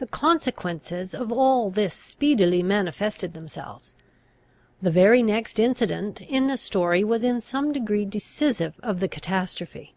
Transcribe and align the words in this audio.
The 0.00 0.08
consequences 0.08 1.14
of 1.14 1.30
all 1.30 1.70
this 1.70 1.94
speedily 1.94 2.64
manifested 2.64 3.32
themselves. 3.32 3.94
The 4.82 4.90
very 4.90 5.22
next 5.22 5.60
incident 5.60 6.20
in 6.20 6.48
the 6.48 6.56
story 6.56 7.04
was 7.04 7.22
in 7.22 7.40
some 7.40 7.70
degree 7.70 8.04
decisive 8.06 8.74
of 8.82 8.98
the 8.98 9.06
catastrophe. 9.06 9.94